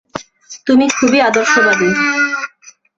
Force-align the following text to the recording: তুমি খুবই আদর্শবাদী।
তুমি 0.67 0.85
খুবই 0.97 1.19
আদর্শবাদী। 1.21 1.89